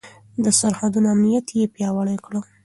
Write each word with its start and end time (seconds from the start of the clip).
د 0.43 0.45
سرحدونو 0.59 1.07
امنيت 1.15 1.45
يې 1.57 1.65
پياوړی 1.73 2.17
کړ. 2.25 2.33